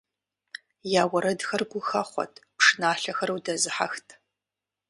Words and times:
Я 1.01 1.03
уэрэдхэр 1.11 1.61
гухэхъуэт, 1.71 2.33
пшыналъэхэр 2.57 3.29
удэзыхьэхт. 3.35 4.07